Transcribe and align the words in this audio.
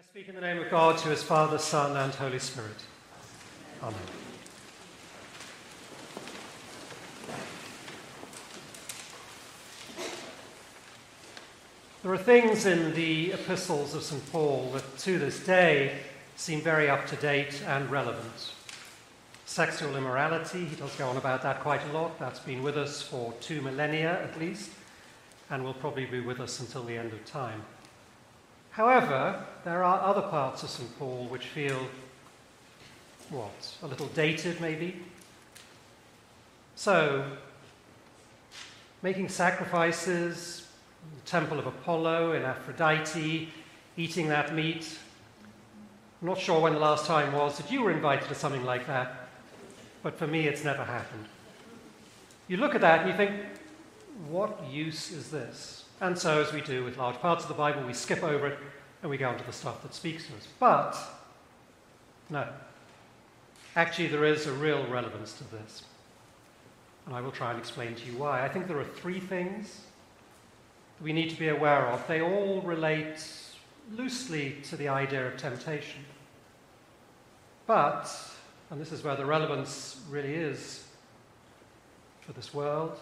I 0.00 0.02
speak 0.02 0.30
in 0.30 0.34
the 0.34 0.40
name 0.40 0.56
of 0.56 0.70
God, 0.70 0.98
who 0.98 1.10
is 1.10 1.22
Father, 1.22 1.58
Son, 1.58 1.94
and 1.94 2.14
Holy 2.14 2.38
Spirit. 2.38 2.70
Amen. 3.82 4.00
There 12.02 12.14
are 12.14 12.16
things 12.16 12.64
in 12.64 12.94
the 12.94 13.32
epistles 13.32 13.94
of 13.94 14.02
St. 14.02 14.32
Paul 14.32 14.70
that 14.72 14.96
to 15.00 15.18
this 15.18 15.44
day 15.44 15.98
seem 16.34 16.62
very 16.62 16.88
up 16.88 17.06
to 17.08 17.16
date 17.16 17.62
and 17.66 17.90
relevant. 17.90 18.54
Sexual 19.44 19.96
immorality, 19.96 20.64
he 20.64 20.76
does 20.76 20.96
go 20.96 21.10
on 21.10 21.18
about 21.18 21.42
that 21.42 21.60
quite 21.60 21.86
a 21.88 21.92
lot. 21.92 22.18
That's 22.18 22.40
been 22.40 22.62
with 22.62 22.78
us 22.78 23.02
for 23.02 23.34
two 23.42 23.60
millennia 23.60 24.22
at 24.22 24.40
least, 24.40 24.70
and 25.50 25.62
will 25.62 25.74
probably 25.74 26.06
be 26.06 26.20
with 26.20 26.40
us 26.40 26.58
until 26.58 26.84
the 26.84 26.96
end 26.96 27.12
of 27.12 27.22
time. 27.26 27.62
However, 28.70 29.44
there 29.64 29.82
are 29.82 30.00
other 30.00 30.22
parts 30.22 30.62
of 30.62 30.70
St. 30.70 30.98
Paul 30.98 31.26
which 31.28 31.46
feel, 31.46 31.88
what, 33.28 33.76
a 33.82 33.86
little 33.86 34.06
dated 34.08 34.60
maybe? 34.60 35.02
So, 36.76 37.24
making 39.02 39.28
sacrifices, 39.28 40.68
the 41.14 41.30
temple 41.30 41.58
of 41.58 41.66
Apollo 41.66 42.32
in 42.32 42.42
Aphrodite, 42.42 43.48
eating 43.96 44.28
that 44.28 44.54
meat. 44.54 44.98
I'm 46.20 46.28
not 46.28 46.38
sure 46.38 46.60
when 46.60 46.74
the 46.74 46.78
last 46.78 47.06
time 47.06 47.32
was 47.32 47.56
that 47.58 47.70
you 47.72 47.82
were 47.82 47.90
invited 47.90 48.28
to 48.28 48.34
something 48.34 48.64
like 48.64 48.86
that, 48.86 49.28
but 50.02 50.18
for 50.18 50.26
me 50.26 50.46
it's 50.46 50.64
never 50.64 50.84
happened. 50.84 51.26
You 52.46 52.58
look 52.58 52.74
at 52.74 52.80
that 52.82 53.00
and 53.00 53.10
you 53.10 53.16
think, 53.16 53.32
what 54.28 54.70
use 54.70 55.12
is 55.12 55.30
this? 55.30 55.84
And 56.00 56.18
so, 56.18 56.40
as 56.40 56.52
we 56.52 56.62
do 56.62 56.82
with 56.82 56.96
large 56.96 57.16
parts 57.16 57.44
of 57.44 57.48
the 57.48 57.54
Bible, 57.54 57.82
we 57.86 57.92
skip 57.92 58.22
over 58.22 58.46
it 58.46 58.58
and 59.02 59.10
we 59.10 59.18
go 59.18 59.28
on 59.28 59.38
to 59.38 59.44
the 59.44 59.52
stuff 59.52 59.82
that 59.82 59.94
speaks 59.94 60.26
to 60.26 60.34
us. 60.34 60.48
But, 60.58 60.96
no. 62.30 62.46
Actually, 63.76 64.08
there 64.08 64.24
is 64.24 64.46
a 64.46 64.52
real 64.52 64.86
relevance 64.86 65.34
to 65.34 65.44
this. 65.44 65.84
And 67.06 67.14
I 67.14 67.20
will 67.20 67.32
try 67.32 67.50
and 67.50 67.58
explain 67.58 67.94
to 67.94 68.06
you 68.06 68.16
why. 68.16 68.44
I 68.44 68.48
think 68.48 68.66
there 68.66 68.78
are 68.78 68.84
three 68.84 69.20
things 69.20 69.80
that 70.98 71.04
we 71.04 71.12
need 71.12 71.30
to 71.30 71.38
be 71.38 71.48
aware 71.48 71.86
of. 71.88 72.06
They 72.06 72.22
all 72.22 72.62
relate 72.62 73.22
loosely 73.92 74.56
to 74.64 74.76
the 74.76 74.88
idea 74.88 75.26
of 75.26 75.36
temptation. 75.36 76.04
But, 77.66 78.10
and 78.70 78.80
this 78.80 78.92
is 78.92 79.04
where 79.04 79.16
the 79.16 79.26
relevance 79.26 80.00
really 80.08 80.34
is 80.34 80.84
for 82.20 82.32
this 82.32 82.54
world, 82.54 82.98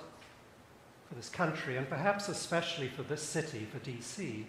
for 1.09 1.15
this 1.15 1.29
country, 1.29 1.77
and 1.77 1.89
perhaps 1.89 2.29
especially 2.29 2.89
for 2.89 3.03
this 3.03 3.23
city, 3.23 3.67
for 3.71 3.79
DC, 3.79 4.45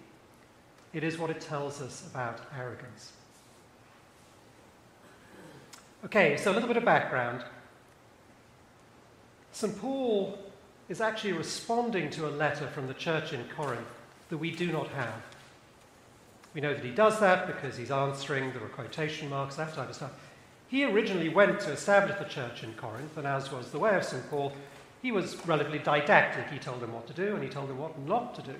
it 0.93 1.03
is 1.03 1.17
what 1.17 1.29
it 1.29 1.39
tells 1.39 1.81
us 1.81 2.05
about 2.11 2.41
arrogance. 2.57 3.13
Okay, 6.05 6.37
so 6.37 6.51
a 6.51 6.53
little 6.53 6.67
bit 6.67 6.77
of 6.77 6.85
background. 6.85 7.43
St. 9.51 9.77
Paul 9.79 10.37
is 10.87 11.01
actually 11.01 11.33
responding 11.33 12.09
to 12.11 12.27
a 12.27 12.31
letter 12.31 12.67
from 12.67 12.87
the 12.87 12.93
church 12.93 13.33
in 13.33 13.43
Corinth 13.55 13.87
that 14.29 14.37
we 14.37 14.51
do 14.51 14.71
not 14.71 14.87
have. 14.89 15.21
We 16.53 16.61
know 16.61 16.73
that 16.73 16.83
he 16.83 16.91
does 16.91 17.19
that 17.19 17.47
because 17.47 17.77
he's 17.77 17.91
answering, 17.91 18.51
there 18.53 18.63
are 18.63 18.69
quotation 18.69 19.29
marks, 19.29 19.55
that 19.55 19.73
type 19.73 19.89
of 19.89 19.95
stuff. 19.95 20.11
He 20.67 20.83
originally 20.83 21.29
went 21.29 21.59
to 21.61 21.71
establish 21.71 22.17
the 22.17 22.25
church 22.25 22.63
in 22.63 22.73
Corinth, 22.73 23.17
and 23.17 23.27
as 23.27 23.51
was 23.51 23.71
the 23.71 23.79
way 23.79 23.95
of 23.95 24.03
St. 24.03 24.27
Paul, 24.29 24.53
he 25.01 25.11
was 25.11 25.35
relatively 25.47 25.79
didactic. 25.79 26.49
He 26.49 26.59
told 26.59 26.81
them 26.81 26.93
what 26.93 27.07
to 27.07 27.13
do 27.13 27.33
and 27.35 27.43
he 27.43 27.49
told 27.49 27.69
them 27.69 27.77
what 27.77 27.97
not 27.99 28.35
to 28.35 28.41
do. 28.41 28.55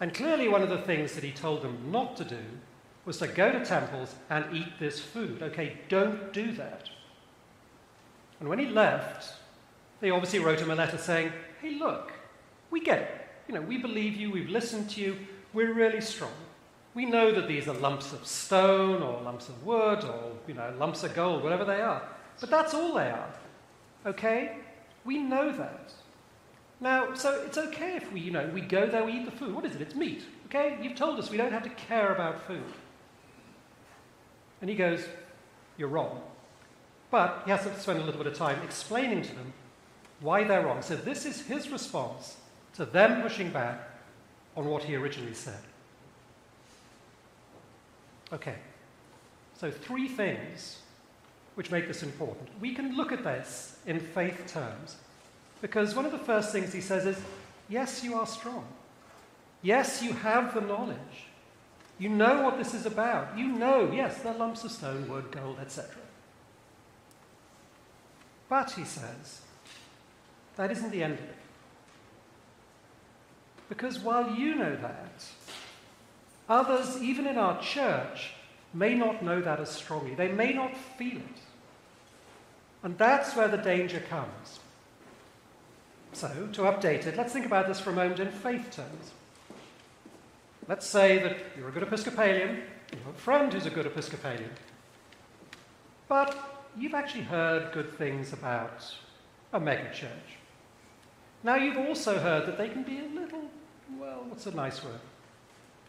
And 0.00 0.12
clearly, 0.12 0.48
one 0.48 0.62
of 0.62 0.68
the 0.68 0.82
things 0.82 1.14
that 1.14 1.24
he 1.24 1.32
told 1.32 1.62
them 1.62 1.90
not 1.90 2.16
to 2.18 2.24
do 2.24 2.42
was 3.06 3.18
to 3.18 3.26
go 3.26 3.50
to 3.50 3.64
temples 3.64 4.14
and 4.28 4.44
eat 4.54 4.78
this 4.78 5.00
food. 5.00 5.42
Okay, 5.42 5.78
don't 5.88 6.32
do 6.32 6.52
that. 6.52 6.90
And 8.40 8.48
when 8.48 8.58
he 8.58 8.66
left, 8.66 9.32
they 10.00 10.10
obviously 10.10 10.40
wrote 10.40 10.60
him 10.60 10.70
a 10.70 10.74
letter 10.74 10.98
saying, 10.98 11.32
Hey, 11.62 11.78
look, 11.78 12.12
we 12.70 12.80
get 12.80 12.98
it. 12.98 13.26
You 13.48 13.54
know, 13.54 13.62
we 13.62 13.78
believe 13.78 14.16
you, 14.16 14.30
we've 14.30 14.50
listened 14.50 14.90
to 14.90 15.00
you, 15.00 15.16
we're 15.54 15.72
really 15.72 16.00
strong. 16.00 16.32
We 16.94 17.06
know 17.06 17.32
that 17.32 17.48
these 17.48 17.68
are 17.68 17.74
lumps 17.74 18.12
of 18.12 18.26
stone 18.26 19.02
or 19.02 19.22
lumps 19.22 19.48
of 19.48 19.64
wood 19.64 20.04
or, 20.04 20.32
you 20.46 20.54
know, 20.54 20.74
lumps 20.78 21.02
of 21.04 21.14
gold, 21.14 21.42
whatever 21.42 21.64
they 21.64 21.80
are. 21.80 22.02
But 22.40 22.50
that's 22.50 22.74
all 22.74 22.94
they 22.94 23.10
are. 23.10 23.32
Okay? 24.04 24.56
We 25.06 25.18
know 25.18 25.52
that. 25.52 25.92
Now, 26.80 27.14
so 27.14 27.42
it's 27.46 27.56
okay 27.56 27.96
if 27.96 28.12
we, 28.12 28.20
you 28.20 28.30
know, 28.30 28.50
we 28.52 28.60
go 28.60 28.86
there, 28.86 29.04
we 29.04 29.12
eat 29.12 29.24
the 29.24 29.30
food. 29.30 29.54
What 29.54 29.64
is 29.64 29.74
it? 29.74 29.80
It's 29.80 29.94
meat. 29.94 30.24
Okay? 30.46 30.78
You've 30.82 30.96
told 30.96 31.18
us 31.18 31.30
we 31.30 31.38
don't 31.38 31.52
have 31.52 31.62
to 31.62 31.70
care 31.70 32.12
about 32.12 32.46
food. 32.46 32.62
And 34.60 34.68
he 34.68 34.76
goes, 34.76 35.06
You're 35.78 35.88
wrong. 35.88 36.20
But 37.10 37.42
he 37.44 37.50
has 37.50 37.62
to 37.62 37.78
spend 37.78 38.00
a 38.00 38.04
little 38.04 38.22
bit 38.22 38.30
of 38.30 38.36
time 38.36 38.60
explaining 38.62 39.22
to 39.22 39.34
them 39.34 39.52
why 40.20 40.44
they're 40.44 40.66
wrong. 40.66 40.82
So 40.82 40.96
this 40.96 41.24
is 41.24 41.42
his 41.42 41.70
response 41.70 42.36
to 42.74 42.84
them 42.84 43.22
pushing 43.22 43.50
back 43.50 43.88
on 44.56 44.66
what 44.66 44.82
he 44.82 44.96
originally 44.96 45.34
said. 45.34 45.60
Okay. 48.32 48.56
So 49.58 49.70
three 49.70 50.08
things 50.08 50.80
which 51.56 51.70
make 51.70 51.88
this 51.88 52.02
important. 52.02 52.48
We 52.60 52.74
can 52.74 52.96
look 52.96 53.10
at 53.10 53.24
this 53.24 53.76
in 53.86 53.98
faith 53.98 54.46
terms 54.46 54.96
because 55.60 55.94
one 55.94 56.06
of 56.06 56.12
the 56.12 56.18
first 56.18 56.52
things 56.52 56.72
he 56.72 56.80
says 56.80 57.04
is, 57.06 57.18
Yes, 57.68 58.04
you 58.04 58.14
are 58.14 58.26
strong. 58.26 58.64
Yes, 59.62 60.02
you 60.02 60.12
have 60.12 60.54
the 60.54 60.60
knowledge. 60.60 61.26
You 61.98 62.10
know 62.10 62.42
what 62.42 62.58
this 62.58 62.74
is 62.74 62.86
about. 62.86 63.36
You 63.36 63.48
know, 63.48 63.90
yes, 63.90 64.22
they're 64.22 64.34
lumps 64.34 64.62
of 64.64 64.70
stone, 64.70 65.08
wood, 65.08 65.32
gold, 65.32 65.58
etc. 65.60 65.90
But, 68.48 68.70
he 68.72 68.84
says, 68.84 69.40
that 70.56 70.70
isn't 70.70 70.90
the 70.90 71.02
end 71.02 71.14
of 71.14 71.24
it. 71.24 71.34
Because 73.68 73.98
while 73.98 74.36
you 74.36 74.54
know 74.54 74.76
that, 74.76 75.24
others, 76.48 77.02
even 77.02 77.26
in 77.26 77.36
our 77.36 77.60
church, 77.60 78.34
may 78.72 78.94
not 78.94 79.24
know 79.24 79.40
that 79.40 79.58
as 79.58 79.70
strongly. 79.70 80.14
They 80.14 80.28
may 80.28 80.52
not 80.52 80.76
feel 80.76 81.16
it. 81.16 81.40
And 82.86 82.96
that's 82.98 83.34
where 83.34 83.48
the 83.48 83.56
danger 83.56 83.98
comes. 83.98 84.60
So, 86.12 86.28
to 86.52 86.62
update 86.62 87.04
it, 87.08 87.16
let's 87.16 87.32
think 87.32 87.44
about 87.44 87.66
this 87.66 87.80
for 87.80 87.90
a 87.90 87.92
moment 87.92 88.20
in 88.20 88.30
faith 88.30 88.70
terms. 88.70 89.10
Let's 90.68 90.86
say 90.86 91.18
that 91.18 91.36
you're 91.58 91.68
a 91.68 91.72
good 91.72 91.82
Episcopalian, 91.82 92.62
you 92.92 92.98
have 93.04 93.12
a 93.12 93.18
friend 93.18 93.52
who's 93.52 93.66
a 93.66 93.70
good 93.70 93.86
Episcopalian, 93.86 94.50
but 96.06 96.38
you've 96.78 96.94
actually 96.94 97.24
heard 97.24 97.72
good 97.72 97.92
things 97.98 98.32
about 98.32 98.94
a 99.52 99.58
megachurch. 99.58 100.36
Now, 101.42 101.56
you've 101.56 101.88
also 101.88 102.20
heard 102.20 102.46
that 102.46 102.56
they 102.56 102.68
can 102.68 102.84
be 102.84 103.00
a 103.00 103.20
little, 103.20 103.50
well, 103.98 104.26
what's 104.28 104.46
a 104.46 104.54
nice 104.54 104.84
word? 104.84 105.00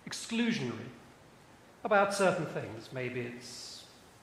Exclusionary 0.09 0.89
about 1.83 2.15
certain 2.15 2.47
things. 2.47 2.89
Maybe 2.91 3.19
it's 3.21 3.76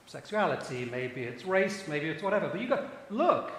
sexuality, 0.05 0.85
maybe 0.85 1.23
it's 1.23 1.45
race, 1.45 1.87
maybe 1.87 2.09
it's 2.09 2.23
whatever. 2.23 2.49
But 2.49 2.61
you 2.61 2.67
go, 2.67 2.87
look, 3.09 3.51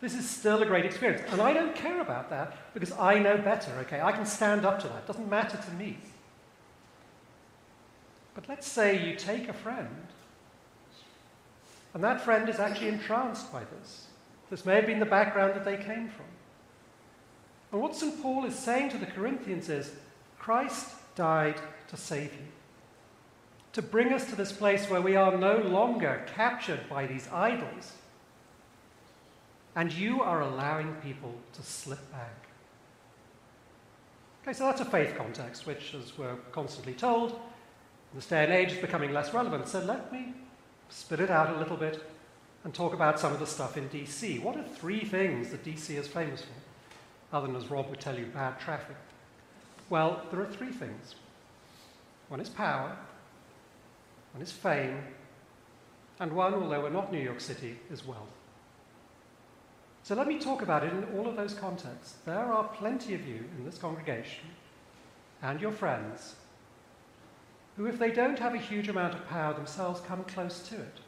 this 0.00 0.14
is 0.14 0.28
still 0.28 0.62
a 0.62 0.66
great 0.66 0.84
experience. 0.84 1.22
And 1.30 1.40
I 1.40 1.52
don't 1.52 1.74
care 1.74 2.00
about 2.00 2.30
that 2.30 2.56
because 2.74 2.92
I 2.92 3.18
know 3.18 3.38
better, 3.38 3.72
okay? 3.80 4.00
I 4.00 4.12
can 4.12 4.26
stand 4.26 4.64
up 4.64 4.80
to 4.80 4.88
that. 4.88 4.98
It 4.98 5.06
doesn't 5.06 5.28
matter 5.28 5.56
to 5.56 5.70
me. 5.72 5.98
But 8.34 8.48
let's 8.48 8.68
say 8.68 9.02
you 9.08 9.16
take 9.16 9.48
a 9.48 9.54
friend, 9.54 9.88
and 11.94 12.04
that 12.04 12.20
friend 12.20 12.48
is 12.50 12.60
actually 12.60 12.88
entranced 12.88 13.50
by 13.50 13.62
this. 13.64 14.08
This 14.50 14.66
may 14.66 14.74
have 14.74 14.86
been 14.86 15.00
the 15.00 15.06
background 15.06 15.54
that 15.54 15.64
they 15.64 15.78
came 15.78 16.08
from. 16.08 16.26
And 17.72 17.80
what 17.80 17.96
St. 17.96 18.22
Paul 18.22 18.44
is 18.44 18.54
saying 18.54 18.90
to 18.90 18.98
the 18.98 19.06
Corinthians 19.06 19.70
is 19.70 19.90
Christ 20.38 20.90
died 21.14 21.58
to 21.88 21.96
save 21.96 22.32
you, 22.34 22.46
to 23.76 23.82
bring 23.82 24.10
us 24.14 24.24
to 24.30 24.34
this 24.34 24.52
place 24.52 24.88
where 24.88 25.02
we 25.02 25.16
are 25.16 25.36
no 25.36 25.58
longer 25.58 26.24
captured 26.34 26.80
by 26.88 27.06
these 27.06 27.28
idols 27.30 27.92
and 29.74 29.92
you 29.92 30.22
are 30.22 30.40
allowing 30.40 30.94
people 31.02 31.34
to 31.52 31.62
slip 31.62 32.10
back. 32.10 32.48
Okay, 34.42 34.54
so 34.54 34.64
that's 34.64 34.80
a 34.80 34.86
faith 34.86 35.14
context, 35.14 35.66
which, 35.66 35.94
as 35.94 36.16
we're 36.16 36.36
constantly 36.52 36.94
told, 36.94 37.32
in 37.32 37.38
this 38.14 38.24
day 38.24 38.44
and 38.44 38.50
age 38.50 38.72
is 38.72 38.78
becoming 38.78 39.12
less 39.12 39.34
relevant. 39.34 39.68
So 39.68 39.80
let 39.80 40.10
me 40.10 40.32
spit 40.88 41.20
it 41.20 41.30
out 41.30 41.54
a 41.54 41.58
little 41.58 41.76
bit 41.76 42.02
and 42.64 42.72
talk 42.72 42.94
about 42.94 43.20
some 43.20 43.34
of 43.34 43.40
the 43.40 43.46
stuff 43.46 43.76
in 43.76 43.90
DC. 43.90 44.42
What 44.42 44.56
are 44.56 44.64
three 44.64 45.04
things 45.04 45.50
that 45.50 45.62
DC 45.66 45.90
is 45.90 46.08
famous 46.08 46.40
for, 46.40 47.36
other 47.36 47.48
than, 47.48 47.56
as 47.56 47.70
Rob 47.70 47.90
would 47.90 48.00
tell 48.00 48.18
you, 48.18 48.24
bad 48.24 48.58
traffic? 48.58 48.96
Well, 49.90 50.22
there 50.30 50.40
are 50.40 50.46
three 50.46 50.72
things. 50.72 51.14
One 52.30 52.40
is 52.40 52.48
power, 52.48 52.96
one 54.36 54.42
is 54.42 54.52
fame, 54.52 54.98
and 56.20 56.30
one, 56.30 56.52
although 56.52 56.82
we're 56.82 56.90
not 56.90 57.10
New 57.10 57.22
York 57.22 57.40
City, 57.40 57.78
is 57.90 58.06
wealth. 58.06 58.20
So 60.02 60.14
let 60.14 60.28
me 60.28 60.38
talk 60.38 60.60
about 60.60 60.84
it 60.84 60.92
in 60.92 61.04
all 61.16 61.26
of 61.26 61.36
those 61.36 61.54
contexts. 61.54 62.16
There 62.26 62.52
are 62.52 62.64
plenty 62.64 63.14
of 63.14 63.26
you 63.26 63.46
in 63.56 63.64
this 63.64 63.78
congregation 63.78 64.44
and 65.42 65.58
your 65.58 65.72
friends 65.72 66.34
who, 67.78 67.86
if 67.86 67.98
they 67.98 68.10
don't 68.10 68.38
have 68.38 68.52
a 68.52 68.58
huge 68.58 68.88
amount 68.88 69.14
of 69.14 69.26
power 69.26 69.54
themselves, 69.54 70.02
come 70.02 70.22
close 70.24 70.60
to 70.68 70.74
it. 70.74 71.00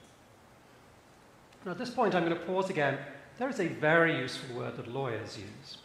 Now, 1.66 1.72
at 1.72 1.78
this 1.78 1.90
point, 1.90 2.14
I'm 2.14 2.24
going 2.24 2.38
to 2.38 2.46
pause 2.46 2.70
again. 2.70 2.96
There 3.38 3.50
is 3.50 3.60
a 3.60 3.68
very 3.68 4.18
useful 4.18 4.56
word 4.56 4.78
that 4.78 4.88
lawyers 4.88 5.36
use 5.36 5.76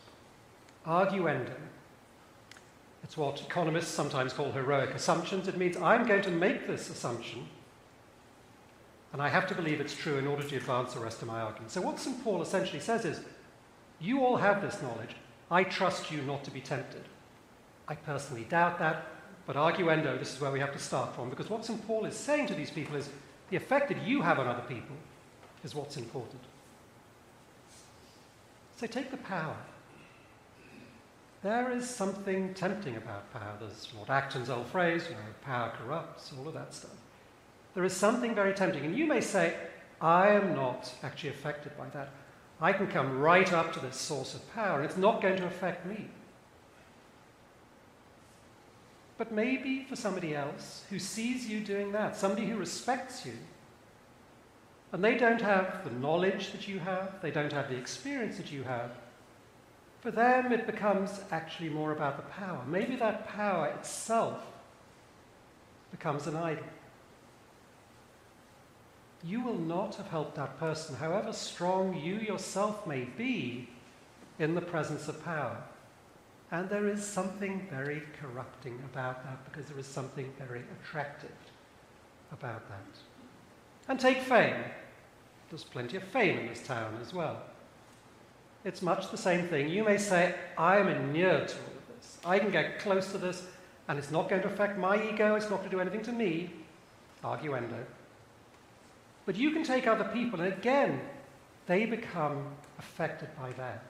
arguendo. 0.87 1.55
It's 3.13 3.17
what 3.19 3.41
economists 3.41 3.89
sometimes 3.91 4.33
call 4.33 4.51
heroic 4.51 4.89
assumptions. 4.95 5.47
It 5.47 5.55
means 5.55 5.77
I'm 5.77 6.07
going 6.07 6.23
to 6.23 6.31
make 6.31 6.65
this 6.65 6.89
assumption, 6.89 7.45
and 9.11 9.21
I 9.21 9.29
have 9.29 9.45
to 9.49 9.53
believe 9.53 9.79
it's 9.79 9.95
true 9.95 10.17
in 10.17 10.25
order 10.25 10.41
to 10.41 10.55
advance 10.55 10.95
the 10.95 10.99
rest 10.99 11.21
of 11.21 11.27
my 11.27 11.39
argument. 11.39 11.69
So, 11.69 11.79
what 11.79 11.99
St. 11.99 12.23
Paul 12.23 12.41
essentially 12.41 12.79
says 12.79 13.05
is 13.05 13.19
you 13.99 14.25
all 14.25 14.37
have 14.37 14.63
this 14.63 14.81
knowledge. 14.81 15.15
I 15.51 15.63
trust 15.63 16.09
you 16.09 16.23
not 16.23 16.43
to 16.45 16.49
be 16.49 16.59
tempted. 16.59 17.03
I 17.87 17.93
personally 17.93 18.47
doubt 18.49 18.79
that, 18.79 19.05
but 19.45 19.57
arguendo, 19.57 20.17
this 20.17 20.33
is 20.33 20.41
where 20.41 20.49
we 20.49 20.59
have 20.59 20.73
to 20.73 20.79
start 20.79 21.13
from, 21.13 21.29
because 21.29 21.51
what 21.51 21.63
St. 21.63 21.85
Paul 21.85 22.05
is 22.05 22.15
saying 22.15 22.47
to 22.47 22.55
these 22.55 22.71
people 22.71 22.95
is 22.95 23.09
the 23.51 23.57
effect 23.57 23.89
that 23.89 24.01
you 24.01 24.23
have 24.23 24.39
on 24.39 24.47
other 24.47 24.63
people 24.67 24.95
is 25.63 25.75
what's 25.75 25.97
important. 25.97 26.41
So 28.79 28.87
take 28.87 29.11
the 29.11 29.17
power. 29.17 29.57
There 31.43 31.71
is 31.71 31.89
something 31.89 32.53
tempting 32.53 32.95
about 32.95 33.31
power. 33.33 33.57
There's 33.59 33.89
Lord 33.93 34.09
Acton's 34.09 34.49
old 34.49 34.65
phrase, 34.67 35.03
you 35.09 35.15
know, 35.15 35.21
power 35.41 35.73
corrupts, 35.77 36.31
all 36.39 36.47
of 36.47 36.53
that 36.53 36.73
stuff. 36.73 36.95
There 37.75 37.83
is 37.83 37.93
something 37.93 38.33
very 38.33 38.53
tempting. 38.53 38.85
And 38.85 38.97
you 38.97 39.05
may 39.05 39.19
say, 39.19 39.57
I 39.99 40.29
am 40.29 40.55
not 40.55 40.93
actually 41.03 41.31
affected 41.31 41.77
by 41.77 41.89
that. 41.89 42.11
I 42.61 42.71
can 42.71 42.87
come 42.87 43.19
right 43.19 43.51
up 43.51 43.73
to 43.73 43.81
this 43.81 43.97
source 43.97 44.33
of 44.35 44.53
power, 44.53 44.77
and 44.77 44.85
it's 44.85 44.97
not 44.97 45.21
going 45.21 45.35
to 45.35 45.45
affect 45.45 45.85
me. 45.85 46.07
But 49.17 49.33
maybe 49.33 49.85
for 49.89 49.97
somebody 49.97 50.33
else 50.33 50.85
who 50.89 50.97
sees 50.97 51.49
you 51.49 51.59
doing 51.59 51.91
that, 51.91 52.15
somebody 52.15 52.47
who 52.47 52.57
respects 52.57 53.25
you, 53.25 53.33
and 54.93 55.03
they 55.03 55.17
don't 55.17 55.41
have 55.41 55.83
the 55.83 55.91
knowledge 55.91 56.53
that 56.53 56.69
you 56.69 56.79
have, 56.79 57.21
they 57.21 57.31
don't 57.31 57.51
have 57.51 57.69
the 57.69 57.75
experience 57.75 58.37
that 58.37 58.51
you 58.51 58.63
have, 58.63 58.91
for 60.03 60.11
them 60.11 60.51
it 60.51 60.67
becomes 60.67 61.21
actually 61.31 61.69
more 61.69 61.93
about 61.93 62.17
the 62.17 62.29
power. 62.33 62.61
Maybe 62.67 62.97
that 62.97 63.25
power 63.25 63.67
itself 63.67 64.43
becomes 65.91 66.27
an 66.27 66.35
idol. 66.35 66.65
You 69.23 69.41
will 69.41 69.57
not 69.57 69.95
have 69.95 70.07
helped 70.07 70.35
that 70.35 70.59
person, 70.59 70.97
however 70.97 71.31
strong 71.31 71.95
you 71.95 72.15
yourself 72.15 72.85
may 72.85 73.05
be, 73.05 73.69
in 74.39 74.55
the 74.55 74.61
presence 74.61 75.07
of 75.07 75.23
power. 75.23 75.55
And 76.51 76.69
there 76.69 76.89
is 76.89 77.01
something 77.01 77.65
very 77.69 78.03
corrupting 78.19 78.77
about 78.91 79.23
that 79.23 79.49
because 79.49 79.69
there 79.69 79.79
is 79.79 79.87
something 79.87 80.33
very 80.37 80.63
attractive 80.81 81.31
about 82.33 82.67
that. 82.67 82.99
And 83.87 83.97
take 83.97 84.19
fame. 84.19 84.65
There's 85.49 85.63
plenty 85.63 85.95
of 85.95 86.03
fame 86.03 86.39
in 86.39 86.47
this 86.47 86.61
town 86.61 86.97
as 87.01 87.13
well. 87.13 87.41
It's 88.65 88.81
much 88.81 89.11
the 89.11 89.17
same 89.17 89.47
thing. 89.47 89.69
You 89.69 89.83
may 89.83 89.97
say, 89.97 90.35
I 90.57 90.77
am 90.77 90.87
inured 90.87 91.49
to 91.49 91.55
all 91.55 91.73
of 91.77 91.95
this. 91.95 92.17
I 92.23 92.39
can 92.39 92.49
get 92.49 92.79
close 92.79 93.11
to 93.11 93.17
this, 93.17 93.45
and 93.87 93.99
it's 93.99 94.11
not 94.11 94.29
going 94.29 94.41
to 94.43 94.47
affect 94.47 94.77
my 94.77 94.95
ego, 95.09 95.35
it's 95.35 95.49
not 95.49 95.57
going 95.57 95.69
to 95.69 95.75
do 95.75 95.81
anything 95.81 96.03
to 96.03 96.11
me. 96.13 96.49
Arguendo. 97.23 97.83
But 99.25 99.35
you 99.35 99.51
can 99.51 99.63
take 99.63 99.87
other 99.87 100.05
people, 100.05 100.41
and 100.41 100.53
again, 100.53 101.01
they 101.65 101.85
become 101.85 102.47
affected 102.79 103.29
by 103.39 103.51
that. 103.53 103.83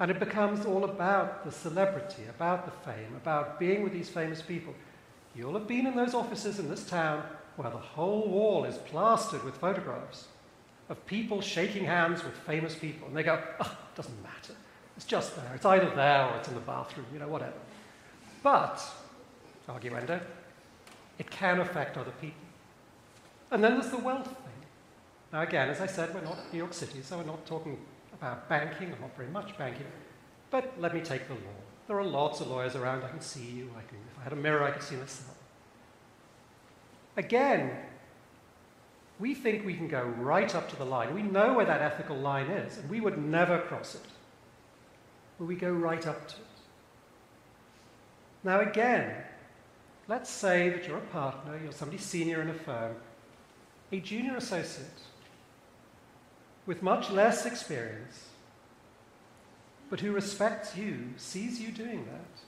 And 0.00 0.10
it 0.10 0.20
becomes 0.20 0.64
all 0.64 0.84
about 0.84 1.44
the 1.44 1.50
celebrity, 1.50 2.22
about 2.28 2.64
the 2.64 2.90
fame, 2.90 3.16
about 3.16 3.58
being 3.58 3.82
with 3.82 3.92
these 3.92 4.08
famous 4.08 4.40
people. 4.40 4.74
You'll 5.34 5.54
have 5.54 5.66
been 5.66 5.86
in 5.86 5.96
those 5.96 6.14
offices 6.14 6.58
in 6.58 6.68
this 6.68 6.84
town 6.84 7.22
where 7.56 7.70
the 7.70 7.76
whole 7.76 8.28
wall 8.28 8.64
is 8.64 8.78
plastered 8.78 9.42
with 9.44 9.56
photographs 9.56 10.26
of 10.88 11.04
people 11.06 11.40
shaking 11.40 11.84
hands 11.84 12.24
with 12.24 12.34
famous 12.34 12.74
people. 12.74 13.08
And 13.08 13.16
they 13.16 13.22
go, 13.22 13.42
oh, 13.60 13.78
it 13.92 13.96
doesn't 13.96 14.22
matter. 14.22 14.54
It's 14.96 15.06
just 15.06 15.36
there. 15.36 15.52
It's 15.54 15.66
either 15.66 15.90
there 15.94 16.26
or 16.26 16.36
it's 16.38 16.48
in 16.48 16.54
the 16.54 16.60
bathroom, 16.60 17.06
you 17.12 17.18
know, 17.18 17.28
whatever. 17.28 17.52
But, 18.42 18.82
arguendo, 19.68 20.20
it 21.18 21.30
can 21.30 21.60
affect 21.60 21.96
other 21.96 22.12
people. 22.20 22.40
And 23.50 23.62
then 23.62 23.74
there's 23.74 23.90
the 23.90 23.98
wealth 23.98 24.26
thing. 24.26 24.66
Now, 25.32 25.42
again, 25.42 25.68
as 25.68 25.80
I 25.80 25.86
said, 25.86 26.14
we're 26.14 26.22
not 26.22 26.38
New 26.52 26.58
York 26.58 26.72
City, 26.72 27.02
so 27.02 27.18
we're 27.18 27.24
not 27.24 27.44
talking 27.46 27.78
about 28.14 28.48
banking, 28.48 28.88
or 28.88 28.98
not 29.00 29.16
very 29.16 29.28
much 29.28 29.56
banking. 29.58 29.86
But 30.50 30.72
let 30.80 30.94
me 30.94 31.00
take 31.00 31.28
the 31.28 31.34
law. 31.34 31.40
There 31.86 31.98
are 31.98 32.04
lots 32.04 32.40
of 32.40 32.48
lawyers 32.48 32.76
around. 32.76 33.04
I 33.04 33.08
can 33.08 33.20
see 33.20 33.44
you. 33.44 33.70
I 33.76 33.82
can, 33.82 33.98
if 34.10 34.18
I 34.20 34.24
had 34.24 34.32
a 34.32 34.36
mirror, 34.36 34.64
I 34.64 34.70
could 34.70 34.82
see 34.82 34.96
myself. 34.96 35.36
Again, 37.16 37.70
we 39.18 39.34
think 39.34 39.64
we 39.64 39.74
can 39.74 39.88
go 39.88 40.02
right 40.02 40.54
up 40.54 40.68
to 40.70 40.76
the 40.76 40.84
line. 40.84 41.14
We 41.14 41.22
know 41.22 41.54
where 41.54 41.66
that 41.66 41.82
ethical 41.82 42.16
line 42.16 42.50
is, 42.50 42.78
and 42.78 42.88
we 42.88 43.00
would 43.00 43.18
never 43.18 43.58
cross 43.60 43.94
it. 43.94 44.04
But 45.38 45.46
we 45.46 45.56
go 45.56 45.70
right 45.70 46.06
up 46.06 46.28
to 46.28 46.34
it. 46.36 46.42
Now, 48.44 48.60
again, 48.60 49.12
let's 50.06 50.30
say 50.30 50.68
that 50.70 50.86
you're 50.86 50.98
a 50.98 51.12
partner, 51.12 51.58
you're 51.62 51.72
somebody 51.72 51.98
senior 51.98 52.40
in 52.42 52.50
a 52.50 52.54
firm, 52.54 52.94
a 53.90 54.00
junior 54.00 54.36
associate 54.36 54.86
with 56.66 56.82
much 56.82 57.10
less 57.10 57.46
experience, 57.46 58.26
but 59.90 60.00
who 60.00 60.12
respects 60.12 60.76
you, 60.76 61.08
sees 61.16 61.60
you 61.60 61.72
doing 61.72 62.04
that. 62.04 62.42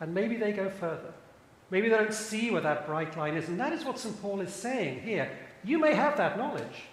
And 0.00 0.14
maybe 0.14 0.36
they 0.36 0.52
go 0.52 0.68
further. 0.68 1.14
Maybe 1.70 1.88
they 1.88 1.96
don't 1.96 2.14
see 2.14 2.50
where 2.50 2.62
that 2.62 2.86
bright 2.86 3.16
line 3.16 3.36
is. 3.36 3.48
And 3.48 3.60
that 3.60 3.72
is 3.72 3.84
what 3.84 3.98
St. 3.98 4.20
Paul 4.22 4.40
is 4.40 4.52
saying 4.52 5.02
here. 5.02 5.30
You 5.64 5.78
may 5.78 5.94
have 5.94 6.16
that 6.16 6.38
knowledge. 6.38 6.84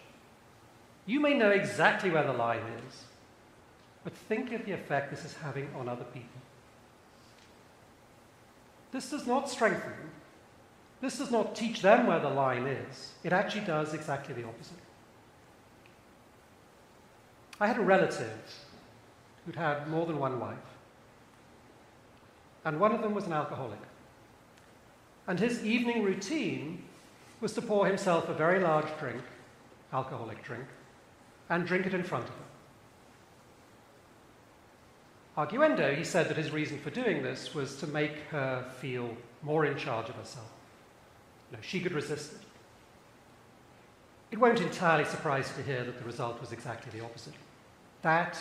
You 1.06 1.19
may 1.19 1.33
know 1.33 1.51
exactly 1.51 2.10
where 2.10 2.24
the 2.24 2.33
line 2.33 2.63
is. 2.88 3.04
But 4.04 4.13
think 4.13 4.51
of 4.51 4.66
the 4.66 4.74
effect 4.74 5.12
this 5.12 5.25
is 5.25 5.33
having 5.33 5.69
on 5.75 5.88
other 5.88 6.04
people. 6.04 6.42
This 8.92 9.10
does 9.10 9.25
not 9.25 9.50
strengthen 9.50 9.89
them. 9.89 10.12
This 11.01 11.18
does 11.18 11.31
not 11.31 11.56
teach 11.56 11.81
them 11.81 12.07
where 12.07 12.19
the 12.19 12.30
line 12.30 12.66
is. 12.66 13.12
It 13.24 13.33
actually 13.33 13.66
does 13.66 13.94
exactly 13.94 14.33
the 14.33 14.48
opposite. 14.48 14.77
I 17.60 17.68
had 17.68 17.77
a 17.77 17.81
relative 17.81 18.39
who'd 19.45 19.56
had 19.56 19.88
more 19.88 20.06
than 20.06 20.19
one 20.19 20.39
wife, 20.39 20.57
and 22.66 22.80
one 22.80 22.92
of 22.94 23.01
them 23.01 23.13
was 23.13 23.25
an 23.25 23.33
alcoholic. 23.33 23.80
And 25.27 25.39
his 25.39 25.63
evening 25.63 26.03
routine 26.03 26.84
was 27.41 27.53
to 27.53 27.62
pour 27.62 27.88
himself 27.88 28.29
a 28.29 28.34
very 28.34 28.60
large 28.60 28.88
drink, 29.00 29.22
alcoholic 29.91 30.44
drink, 30.44 30.65
and 31.50 31.65
drink 31.65 31.86
it 31.86 31.94
in 31.94 32.03
front 32.03 32.25
of 32.25 32.32
her. 32.36 32.46
Arguendo, 35.38 35.96
he 35.96 36.03
said 36.03 36.29
that 36.29 36.38
his 36.38 36.51
reason 36.51 36.79
for 36.79 36.89
doing 36.91 37.22
this 37.22 37.53
was 37.53 37.75
to 37.77 37.88
make 37.88 38.20
her 38.29 38.65
feel 38.79 39.15
more 39.41 39.65
in 39.65 39.77
charge 39.77 40.10
of 40.10 40.15
herself. 40.15 40.50
Know, 41.51 41.60
she 41.62 41.79
could 41.79 41.91
resist 41.91 42.34
it. 42.34 42.39
It 44.32 44.39
won't 44.39 44.60
entirely 44.60 45.05
surprise 45.05 45.50
you 45.50 45.63
to 45.63 45.70
hear 45.70 45.84
that 45.84 45.98
the 45.98 46.05
result 46.05 46.41
was 46.41 46.51
exactly 46.51 46.98
the 46.98 47.05
opposite. 47.05 47.34
That 48.01 48.38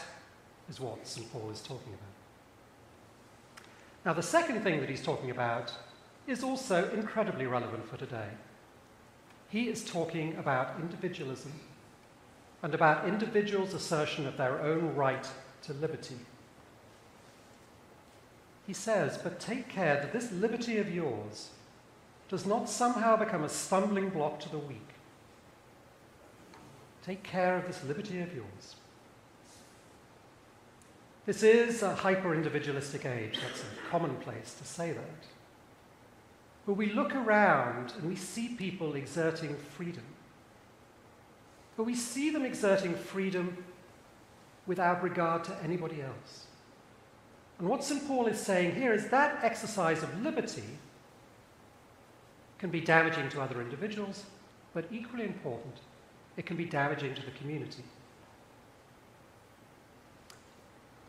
is 0.68 0.80
what 0.80 1.06
St. 1.06 1.30
Paul 1.32 1.50
is 1.50 1.60
talking 1.60 1.92
about. 1.92 3.64
Now, 4.04 4.12
the 4.12 4.22
second 4.22 4.62
thing 4.62 4.80
that 4.80 4.88
he's 4.88 5.02
talking 5.02 5.30
about 5.30 5.72
is 6.26 6.42
also 6.42 6.90
incredibly 6.90 7.46
relevant 7.46 7.88
for 7.88 7.96
today. 7.96 8.28
He 9.48 9.68
is 9.68 9.84
talking 9.84 10.36
about 10.36 10.80
individualism 10.80 11.52
and 12.62 12.74
about 12.74 13.06
individuals' 13.06 13.74
assertion 13.74 14.26
of 14.26 14.36
their 14.36 14.60
own 14.60 14.94
right 14.94 15.28
to 15.62 15.72
liberty. 15.74 16.16
He 18.66 18.72
says, 18.72 19.18
But 19.18 19.38
take 19.38 19.68
care 19.68 19.96
that 19.96 20.12
this 20.12 20.32
liberty 20.32 20.78
of 20.78 20.92
yours 20.92 21.50
does 22.28 22.46
not 22.46 22.68
somehow 22.68 23.16
become 23.16 23.44
a 23.44 23.48
stumbling 23.48 24.08
block 24.08 24.40
to 24.40 24.48
the 24.48 24.58
weak. 24.58 24.88
Take 27.04 27.22
care 27.22 27.56
of 27.56 27.66
this 27.66 27.84
liberty 27.84 28.20
of 28.22 28.34
yours. 28.34 28.76
This 31.26 31.42
is 31.42 31.82
a 31.82 31.94
hyper 31.94 32.34
individualistic 32.34 33.04
age. 33.04 33.38
That's 33.42 33.60
a 33.60 33.90
commonplace 33.90 34.54
to 34.54 34.64
say 34.64 34.92
that. 34.92 35.26
But 36.66 36.74
we 36.74 36.92
look 36.92 37.14
around 37.14 37.92
and 37.98 38.08
we 38.08 38.16
see 38.16 38.48
people 38.48 38.94
exerting 38.94 39.56
freedom. 39.76 40.02
But 41.76 41.84
we 41.84 41.94
see 41.94 42.30
them 42.30 42.44
exerting 42.44 42.94
freedom 42.94 43.64
without 44.66 45.02
regard 45.02 45.44
to 45.44 45.56
anybody 45.62 46.00
else. 46.00 46.46
And 47.58 47.68
what 47.68 47.84
St. 47.84 48.06
Paul 48.06 48.26
is 48.26 48.40
saying 48.40 48.74
here 48.74 48.92
is 48.92 49.08
that 49.08 49.38
exercise 49.42 50.02
of 50.02 50.22
liberty 50.22 50.64
can 52.58 52.70
be 52.70 52.80
damaging 52.80 53.28
to 53.30 53.40
other 53.40 53.60
individuals, 53.60 54.24
but 54.72 54.86
equally 54.90 55.24
important, 55.24 55.74
it 56.36 56.46
can 56.46 56.56
be 56.56 56.64
damaging 56.64 57.14
to 57.14 57.22
the 57.22 57.30
community. 57.32 57.84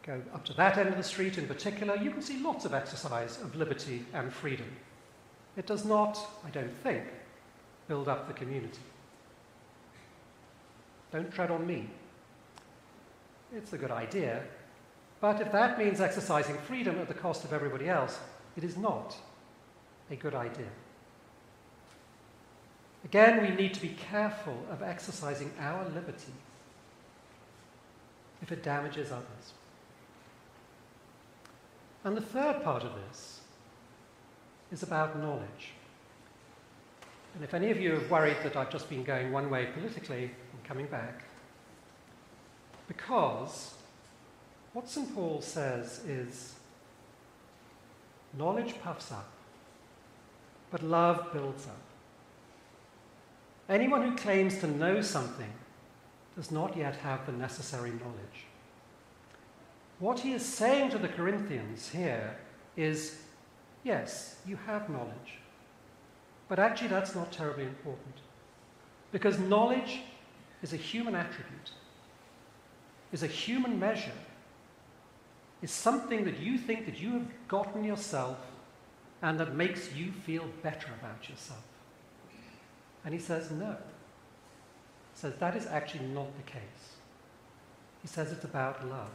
Go 0.03 0.21
up 0.33 0.45
to 0.45 0.53
that 0.53 0.77
end 0.77 0.89
of 0.89 0.97
the 0.97 1.03
street 1.03 1.37
in 1.37 1.47
particular, 1.47 1.95
you 1.95 2.11
can 2.11 2.21
see 2.21 2.37
lots 2.39 2.65
of 2.65 2.73
exercise 2.73 3.41
of 3.41 3.55
liberty 3.55 4.05
and 4.13 4.31
freedom. 4.31 4.67
It 5.57 5.67
does 5.67 5.85
not, 5.85 6.17
I 6.45 6.49
don't 6.49 6.75
think, 6.83 7.03
build 7.87 8.07
up 8.07 8.27
the 8.27 8.33
community. 8.33 8.81
Don't 11.11 11.31
tread 11.31 11.51
on 11.51 11.65
me. 11.65 11.89
It's 13.55 13.71
a 13.73 13.77
good 13.77 13.91
idea, 13.91 14.43
but 15.21 15.39
if 15.39 15.51
that 15.51 15.77
means 15.77 16.01
exercising 16.01 16.57
freedom 16.57 16.99
at 16.99 17.07
the 17.07 17.13
cost 17.13 17.45
of 17.45 17.53
everybody 17.53 17.87
else, 17.87 18.19
it 18.57 18.63
is 18.63 18.75
not 18.75 19.15
a 20.11 20.15
good 20.15 20.35
idea. 20.35 20.67
Again, 23.05 23.41
we 23.41 23.55
need 23.55 23.73
to 23.75 23.81
be 23.81 23.95
careful 24.09 24.57
of 24.71 24.81
exercising 24.81 25.51
our 25.59 25.85
liberty 25.89 26.33
if 28.41 28.51
it 28.51 28.63
damages 28.63 29.11
others. 29.11 29.53
And 32.03 32.17
the 32.17 32.21
third 32.21 32.63
part 32.63 32.83
of 32.83 32.91
this 32.95 33.41
is 34.71 34.83
about 34.83 35.19
knowledge. 35.19 35.73
And 37.35 37.43
if 37.43 37.53
any 37.53 37.69
of 37.69 37.79
you 37.79 37.91
have 37.91 38.09
worried 38.09 38.37
that 38.43 38.55
I've 38.55 38.71
just 38.71 38.89
been 38.89 39.03
going 39.03 39.31
one 39.31 39.49
way 39.49 39.67
politically, 39.73 40.23
I'm 40.25 40.67
coming 40.67 40.87
back. 40.87 41.23
Because 42.87 43.73
what 44.73 44.89
St. 44.89 45.13
Paul 45.13 45.41
says 45.41 45.99
is 46.05 46.53
knowledge 48.37 48.75
puffs 48.81 49.11
up, 49.11 49.29
but 50.71 50.83
love 50.83 51.31
builds 51.33 51.65
up. 51.67 51.77
Anyone 53.67 54.03
who 54.03 54.15
claims 54.15 54.59
to 54.59 54.67
know 54.67 55.01
something 55.01 55.51
does 56.35 56.51
not 56.51 56.77
yet 56.77 56.95
have 56.97 57.25
the 57.25 57.31
necessary 57.31 57.91
knowledge. 57.91 58.45
What 59.99 60.19
he 60.19 60.33
is 60.33 60.45
saying 60.45 60.91
to 60.91 60.97
the 60.97 61.07
Corinthians 61.07 61.89
here 61.89 62.37
is 62.75 63.17
yes, 63.85 64.35
you 64.45 64.57
have 64.65 64.89
knowledge. 64.89 65.39
But 66.49 66.59
actually, 66.59 66.89
that's 66.89 67.15
not 67.15 67.31
terribly 67.31 67.63
important. 67.63 68.15
Because 69.13 69.39
knowledge 69.39 70.01
is 70.61 70.73
a 70.73 70.77
human 70.77 71.15
attribute, 71.15 71.71
is 73.13 73.23
a 73.23 73.27
human 73.27 73.79
measure, 73.79 74.19
is 75.61 75.71
something 75.71 76.25
that 76.25 76.39
you 76.39 76.57
think 76.57 76.85
that 76.85 76.99
you 76.99 77.13
have 77.13 77.47
gotten 77.47 77.83
yourself 77.83 78.37
and 79.21 79.39
that 79.39 79.55
makes 79.55 79.93
you 79.93 80.11
feel 80.11 80.45
better 80.61 80.87
about 80.99 81.29
yourself. 81.29 81.63
And 83.05 83.13
he 83.13 83.19
says, 83.19 83.51
no. 83.51 83.77
He 85.13 85.19
says 85.21 85.33
that 85.39 85.55
is 85.55 85.65
actually 85.67 86.05
not 86.07 86.35
the 86.35 86.51
case. 86.51 86.97
He 88.01 88.07
says 88.07 88.31
it's 88.31 88.43
about 88.43 88.87
love. 88.87 89.09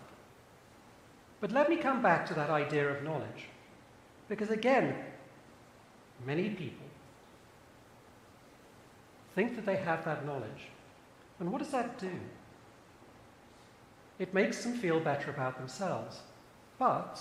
But 1.41 1.53
let 1.53 1.69
me 1.69 1.77
come 1.77 2.03
back 2.03 2.27
to 2.27 2.35
that 2.35 2.51
idea 2.51 2.89
of 2.89 3.03
knowledge. 3.03 3.47
Because 4.31 4.51
again, 4.51 4.95
many 6.25 6.51
people 6.51 6.87
think 9.35 9.57
that 9.57 9.67
they 9.67 9.77
have 9.77 10.05
that 10.05 10.25
knowledge. 10.25 10.69
And 11.41 11.51
what 11.51 11.59
does 11.59 11.73
that 11.73 11.99
do? 11.99 12.13
It 14.21 14.33
makes 14.33 14.63
them 14.63 14.75
feel 14.75 15.01
better 15.01 15.31
about 15.31 15.59
themselves, 15.59 16.21
but 16.79 17.21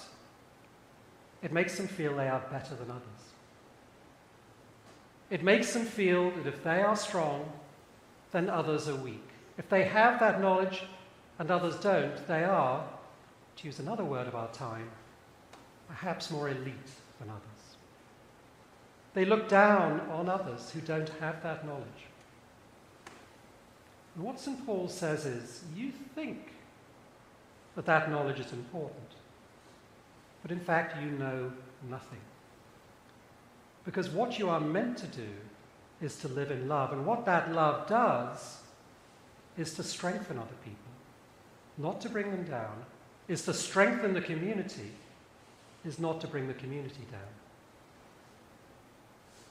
it 1.41 1.51
makes 1.51 1.77
them 1.77 1.87
feel 1.87 2.15
they 2.15 2.27
are 2.27 2.43
better 2.51 2.75
than 2.75 2.91
others. 2.91 3.23
It 5.31 5.43
makes 5.43 5.73
them 5.73 5.85
feel 5.85 6.29
that 6.31 6.45
if 6.45 6.63
they 6.63 6.81
are 6.81 6.95
strong, 6.95 7.51
then 8.31 8.51
others 8.51 8.87
are 8.87 8.95
weak. 8.95 9.27
If 9.57 9.67
they 9.69 9.85
have 9.85 10.19
that 10.19 10.41
knowledge 10.41 10.83
and 11.39 11.49
others 11.49 11.75
don't, 11.77 12.27
they 12.27 12.43
are, 12.43 12.85
to 13.55 13.65
use 13.65 13.79
another 13.79 14.05
word 14.05 14.27
of 14.27 14.35
our 14.35 14.51
time, 14.51 14.91
perhaps 15.89 16.31
more 16.31 16.47
elite 16.47 16.91
than 17.19 17.29
others. 17.29 17.59
They 19.13 19.25
look 19.25 19.49
down 19.49 19.99
on 20.11 20.29
others 20.29 20.71
who 20.71 20.79
don't 20.79 21.09
have 21.19 21.43
that 21.43 21.65
knowledge. 21.65 22.05
And 24.15 24.23
what 24.23 24.39
St. 24.39 24.65
Paul 24.65 24.87
says 24.87 25.25
is 25.25 25.63
you 25.75 25.91
think 26.15 26.53
that 27.75 27.85
that 27.85 28.09
knowledge 28.09 28.39
is 28.39 28.53
important, 28.53 29.09
but 30.41 30.51
in 30.51 30.59
fact, 30.59 31.01
you 31.01 31.11
know 31.11 31.51
nothing. 31.89 32.19
Because 33.83 34.09
what 34.09 34.37
you 34.37 34.49
are 34.49 34.59
meant 34.59 34.97
to 34.99 35.07
do 35.07 35.29
is 36.01 36.17
to 36.17 36.27
live 36.27 36.51
in 36.51 36.67
love. 36.67 36.93
And 36.93 37.05
what 37.05 37.25
that 37.25 37.51
love 37.53 37.87
does 37.87 38.59
is 39.57 39.73
to 39.73 39.83
strengthen 39.83 40.37
other 40.37 40.47
people, 40.63 40.77
not 41.77 41.99
to 42.01 42.09
bring 42.09 42.31
them 42.31 42.43
down, 42.43 42.83
is 43.27 43.43
to 43.45 43.53
strengthen 43.53 44.13
the 44.13 44.21
community, 44.21 44.91
is 45.85 45.99
not 45.99 46.21
to 46.21 46.27
bring 46.27 46.47
the 46.47 46.53
community 46.53 47.05
down. 47.11 47.21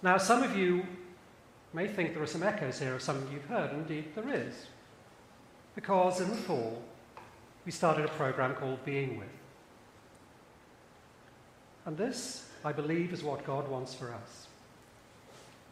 Now, 0.03 0.19
some 0.19 0.43
of 0.43 0.57
you 0.57 0.87
may 1.73 1.89
think 1.89 2.15
there 2.15 2.23
are 2.23 2.27
some 2.27 2.43
echoes 2.43 2.79
here 2.79 2.95
of 2.95 3.03
something 3.03 3.33
you've 3.33 3.45
heard, 3.47 3.73
indeed 3.73 4.15
there 4.15 4.33
is. 4.33 4.67
Because 5.75 6.21
in 6.21 6.29
the 6.31 6.37
fall, 6.37 6.83
we 7.65 7.73
started 7.73 8.05
a 8.05 8.09
program 8.09 8.55
called 8.55 8.85
Being 8.85 9.19
With. 9.19 9.29
And 11.85 11.97
this, 11.97 12.49
I 12.65 12.73
believe, 12.73 13.13
is 13.13 13.23
what 13.23 13.45
God 13.45 13.69
wants 13.69 13.95
for 13.95 14.13
us. 14.13 14.47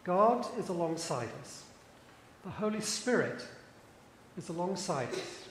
God 0.04 0.46
is 0.58 0.68
alongside 0.68 1.28
us. 1.42 1.64
The 2.44 2.50
Holy 2.50 2.80
Spirit 2.80 3.44
is 4.38 4.48
alongside 4.48 5.08
us. 5.12 5.44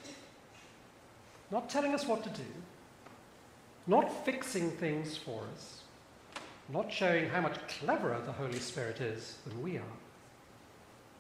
Not 1.51 1.69
telling 1.69 1.93
us 1.93 2.05
what 2.05 2.23
to 2.23 2.29
do, 2.29 2.47
not 3.87 4.25
fixing 4.25 4.71
things 4.71 5.15
for 5.15 5.43
us, 5.53 5.81
not 6.69 6.91
showing 6.91 7.29
how 7.29 7.41
much 7.41 7.55
cleverer 7.67 8.21
the 8.25 8.31
Holy 8.31 8.59
Spirit 8.59 9.01
is 9.01 9.37
than 9.45 9.61
we 9.61 9.77
are, 9.77 9.97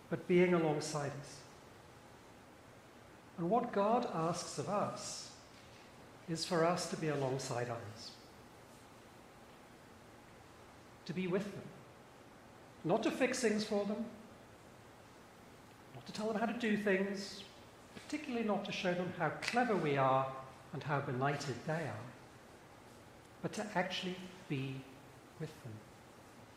but 0.09 0.27
being 0.27 0.53
alongside 0.53 1.11
us. 1.19 1.37
And 3.37 3.49
what 3.49 3.71
God 3.71 4.09
asks 4.13 4.57
of 4.57 4.69
us 4.69 5.29
is 6.29 6.45
for 6.45 6.65
us 6.65 6.89
to 6.89 6.97
be 6.97 7.09
alongside 7.09 7.69
others 7.69 8.11
to 11.05 11.13
be 11.13 11.27
with 11.27 11.43
them. 11.43 11.61
Not 12.83 13.03
to 13.03 13.11
fix 13.11 13.39
things 13.39 13.63
for 13.63 13.85
them, 13.85 14.05
not 15.95 16.05
to 16.05 16.11
tell 16.11 16.27
them 16.27 16.37
how 16.37 16.45
to 16.45 16.59
do 16.59 16.77
things, 16.77 17.43
particularly 17.95 18.45
not 18.45 18.65
to 18.65 18.71
show 18.71 18.93
them 18.93 19.11
how 19.17 19.29
clever 19.41 19.75
we 19.75 19.97
are 19.97 20.27
and 20.73 20.83
how 20.83 20.99
benighted 20.99 21.55
they 21.65 21.73
are, 21.73 22.05
but 23.45 23.53
to 23.53 23.63
actually 23.75 24.15
be 24.49 24.73
with 25.39 25.51
them, 25.61 25.73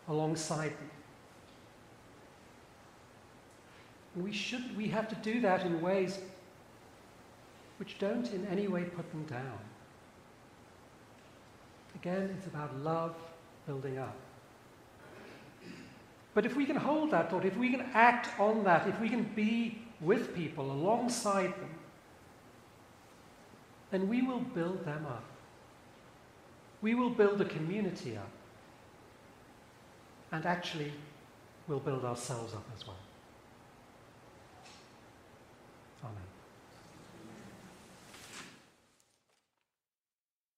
alongside 0.09 0.71
them. 0.71 0.91
And 4.15 4.25
we, 4.25 4.33
should, 4.33 4.75
we 4.75 4.89
have 4.89 5.07
to 5.11 5.15
do 5.17 5.43
that 5.43 5.67
in 5.67 5.83
ways 5.83 6.19
which 7.77 7.99
don't 7.99 8.33
in 8.33 8.47
any 8.47 8.69
way 8.69 8.85
put 8.85 9.11
them 9.11 9.25
down. 9.25 9.59
Again, 11.95 12.35
it's 12.39 12.47
about 12.47 12.75
love 12.79 13.15
building 13.67 13.99
up. 13.99 14.17
But 16.33 16.47
if 16.47 16.57
we 16.57 16.65
can 16.65 16.77
hold 16.77 17.11
that 17.11 17.31
thought, 17.31 17.45
if 17.45 17.59
we 17.59 17.69
can 17.69 17.85
act 17.93 18.29
on 18.41 18.65
that, 18.65 18.89
if 18.89 18.99
we 18.99 19.11
can 19.11 19.25
be 19.37 19.83
with 20.01 20.35
people 20.35 20.73
alongside 20.73 21.51
them, 21.51 21.75
then 23.91 24.09
we 24.09 24.23
will 24.23 24.41
build 24.41 24.87
them 24.87 25.05
up. 25.05 25.25
We 26.81 26.95
will 26.95 27.11
build 27.11 27.41
a 27.41 27.45
community 27.45 28.17
up. 28.17 28.31
And 30.31 30.45
actually, 30.47 30.93
we'll 31.67 31.81
build 31.81 32.05
ourselves 32.05 32.55
up 32.55 32.65
as 32.77 32.87
well. 32.87 32.97